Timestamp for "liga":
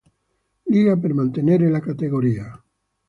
0.75-0.95